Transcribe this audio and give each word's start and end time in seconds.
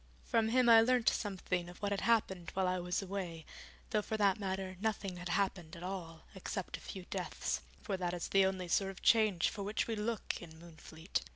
From 0.25 0.49
him 0.49 0.67
I 0.67 0.81
learnt 0.81 1.09
something 1.09 1.69
of 1.69 1.79
what 1.79 1.91
had 1.91 2.01
happened 2.01 2.49
while 2.55 2.67
I 2.67 2.79
was 2.79 3.03
away, 3.03 3.45
though 3.91 4.01
for 4.01 4.17
that 4.17 4.39
matter 4.39 4.75
nothing 4.81 5.17
had 5.17 5.29
happened 5.29 5.75
at 5.75 5.83
all, 5.83 6.23
except 6.33 6.75
a 6.75 6.79
few 6.79 7.05
deaths, 7.11 7.61
for 7.83 7.97
that 7.97 8.15
is 8.15 8.29
the 8.29 8.47
only 8.47 8.67
sort 8.67 8.89
of 8.89 9.03
change 9.03 9.49
for 9.49 9.61
which 9.61 9.85
we 9.85 9.95
look 9.95 10.41
in 10.41 10.57
Moonfleet. 10.57 11.21